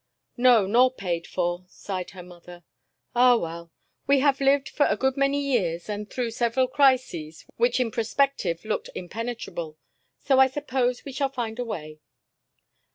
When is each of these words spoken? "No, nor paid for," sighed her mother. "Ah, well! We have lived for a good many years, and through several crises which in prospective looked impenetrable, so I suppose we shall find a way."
"No, 0.37 0.65
nor 0.65 0.89
paid 0.91 1.27
for," 1.27 1.63
sighed 1.67 2.09
her 2.09 2.23
mother. 2.23 2.63
"Ah, 3.13 3.37
well! 3.37 3.71
We 4.07 4.17
have 4.21 4.41
lived 4.41 4.67
for 4.67 4.87
a 4.87 4.97
good 4.97 5.15
many 5.15 5.39
years, 5.39 5.87
and 5.89 6.09
through 6.09 6.31
several 6.31 6.67
crises 6.67 7.45
which 7.57 7.79
in 7.79 7.91
prospective 7.91 8.65
looked 8.65 8.89
impenetrable, 8.95 9.77
so 10.17 10.39
I 10.39 10.47
suppose 10.47 11.05
we 11.05 11.11
shall 11.11 11.29
find 11.29 11.59
a 11.59 11.65
way." 11.65 11.99